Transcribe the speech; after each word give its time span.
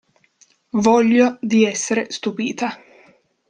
Voglio 0.79 1.37
di 1.41 1.63
essere 1.63 2.09
stupita. 2.09 2.75